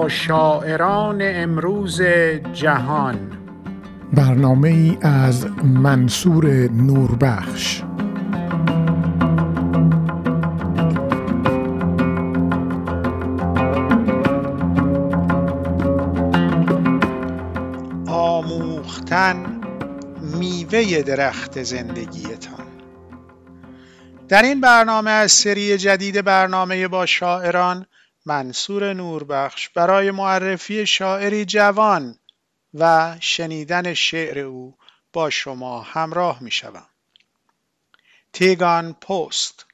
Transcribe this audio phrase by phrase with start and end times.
[0.00, 2.02] با شاعران امروز
[2.52, 3.32] جهان.
[4.12, 7.82] برنامه ای از منصور نوربخش.
[18.06, 19.60] آموختن
[20.38, 22.66] میوه درخت زندگیتان.
[24.28, 27.86] در این برنامه از سری جدید برنامه با شاعران
[28.26, 32.18] منصور نوربخش برای معرفی شاعری جوان
[32.74, 34.76] و شنیدن شعر او
[35.12, 36.86] با شما همراه می شوم.
[38.32, 39.66] تیگان پست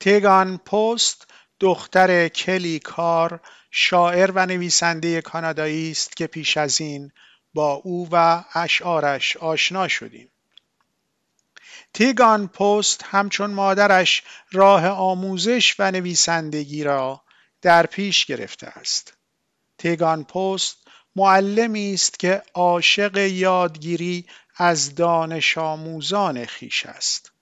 [0.00, 1.26] تیگان پست
[1.60, 3.40] دختر کلی کار
[3.70, 7.12] شاعر و نویسنده کانادایی است که پیش از این
[7.54, 10.30] با او و اشعارش آشنا شدیم.
[11.92, 17.24] تیگان پست همچون مادرش راه آموزش و نویسندگی را
[17.64, 19.12] در پیش گرفته است.
[19.78, 20.76] تیگان پست
[21.16, 24.26] معلمی است که عاشق یادگیری
[24.56, 27.32] از دانش آموزان خویش است.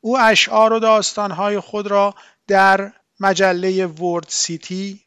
[0.00, 2.14] او اشعار و داستانهای خود را
[2.46, 5.04] در مجله Word City،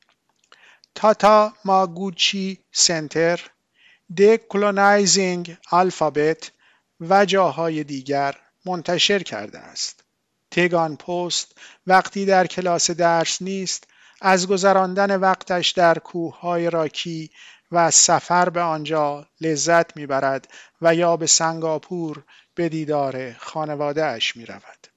[0.96, 3.40] Tatamagouche Centre،
[4.50, 6.52] Colonizing Alphabet
[7.02, 10.04] و جاهای دیگر منتشر کرده است.
[10.52, 13.88] تگان پست وقتی در کلاس درس نیست
[14.22, 17.32] از گذراندن وقتش در کوههای راکی
[17.72, 20.48] و سفر به آنجا لذت می‌برد
[20.82, 22.24] و یا به سنگاپور
[22.56, 24.88] به دیدار خانواده اش می رود.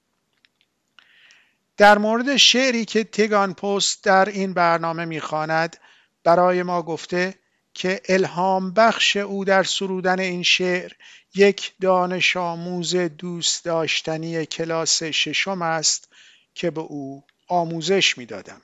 [1.77, 5.77] در مورد شعری که تگان پست در این برنامه می‌خواند
[6.23, 7.35] برای ما گفته
[7.73, 10.91] که الهام بخش او در سرودن این شعر
[11.35, 16.09] یک دانش آموز دوست داشتنی کلاس ششم است
[16.55, 18.61] که به او آموزش می‌دادم.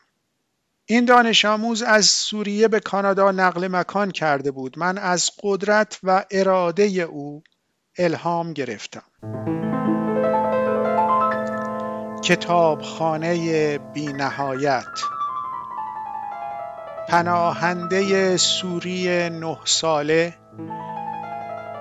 [0.92, 4.80] این دانش آموز از سوریه به کانادا نقل مکان کرده بود.
[4.80, 7.44] من از قدرت و اراده او
[7.98, 9.04] الهام گرفتم.
[12.24, 15.00] کتابخانه بی نهایت
[17.10, 20.34] پناهنده سوری نه ساله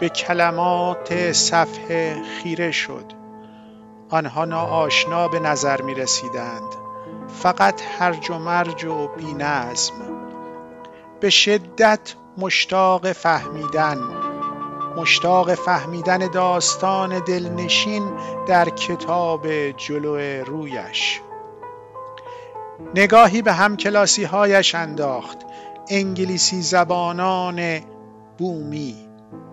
[0.00, 3.12] به کلمات صفحه خیره شد
[4.10, 6.87] آنها ناآشنا به نظر می رسیدند
[7.28, 9.94] فقط هرج و مرج و بینظم.
[11.20, 13.98] به شدت مشتاق فهمیدن.
[14.96, 18.10] مشتاق فهمیدن داستان دلنشین
[18.46, 21.20] در کتاب جلو رویش.
[22.94, 25.38] نگاهی به هم کلاسی هایش انداخت.
[25.90, 27.80] انگلیسی زبانان
[28.38, 29.08] بومی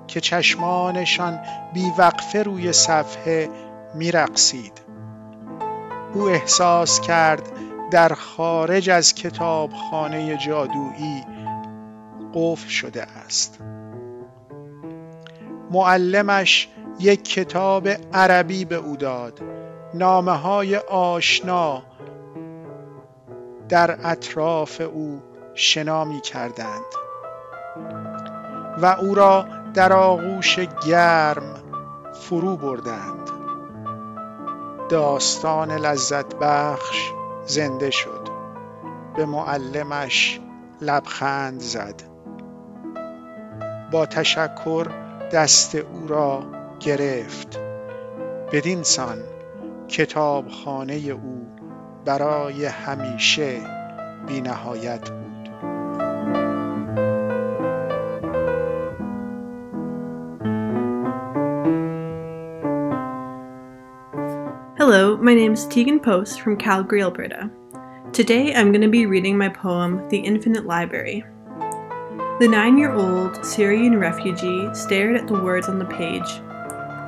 [0.07, 1.39] که چشمانشان
[1.73, 3.49] بیوقفه روی صفحه
[3.95, 4.81] میرقصید.
[6.13, 7.51] او احساس کرد
[7.91, 11.25] در خارج از کتابخانه جادویی
[12.33, 13.59] قفل شده است.
[15.71, 16.69] معلمش
[16.99, 19.39] یک کتاب عربی به او داد.
[19.93, 21.83] نامه های آشنا
[23.69, 25.21] در اطراف او
[25.53, 26.85] شنا می کردند
[28.81, 31.63] و او را در آغوش گرم
[32.13, 33.29] فرو بردند.
[34.89, 37.11] داستان لذت بخش
[37.45, 38.29] زنده شد.
[39.15, 40.39] به معلمش
[40.81, 42.01] لبخند زد.
[43.91, 44.87] با تشکر
[45.31, 46.43] دست او را
[46.79, 47.59] گرفت.
[48.51, 49.17] بدین سان
[49.87, 51.47] کتابخانه او
[52.05, 53.61] برای همیشه
[54.27, 55.24] بی نهایت بود.
[64.87, 67.49] Hello, my name is Tegan Post from Calgary, Alberta.
[68.13, 71.25] Today I'm going to be reading my poem, The Infinite Library.
[72.39, 76.29] The nine year old Syrian refugee stared at the words on the page.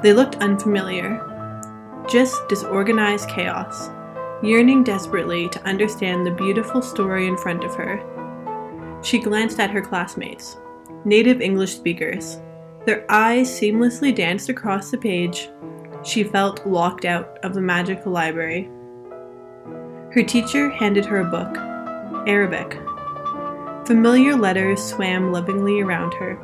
[0.01, 1.21] They looked unfamiliar,
[2.09, 3.91] just disorganized chaos,
[4.41, 8.01] yearning desperately to understand the beautiful story in front of her.
[9.03, 10.57] She glanced at her classmates,
[11.05, 12.39] native English speakers.
[12.87, 15.49] Their eyes seamlessly danced across the page,
[16.07, 18.69] she felt locked out of the magical library.
[20.13, 21.57] Her teacher handed her a book,
[22.27, 22.79] Arabic.
[23.85, 26.39] Familiar letters swam lovingly around her,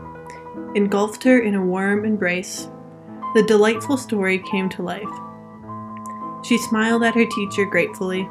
[0.75, 2.69] engulfed her in a warm embrace.
[3.35, 5.03] The delightful story came to life.
[6.43, 8.27] She smiled at her teacher gratefully,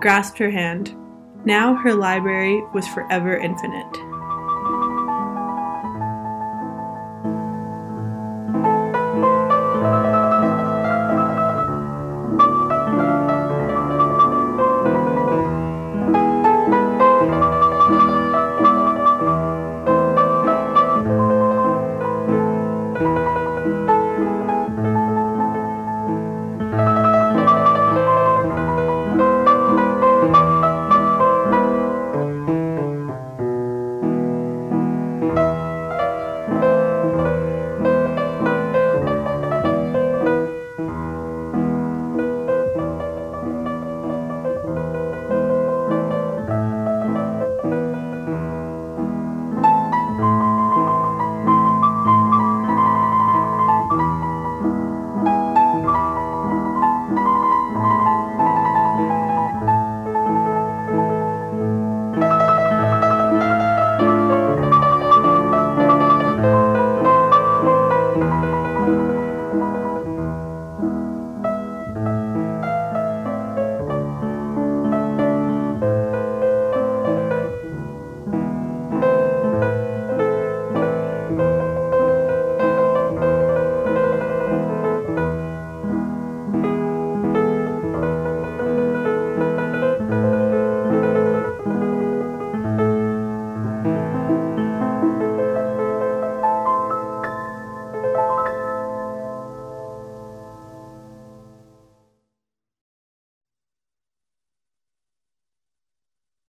[0.00, 0.96] grasped her hand.
[1.44, 4.09] Now her library was forever infinite.